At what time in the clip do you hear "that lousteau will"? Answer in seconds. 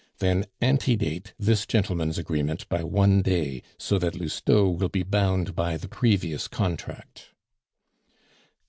3.99-4.89